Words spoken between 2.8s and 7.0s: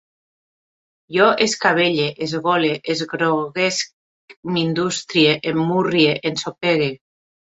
esgrogueïsc, m'industrie, emmurrie, ensopegue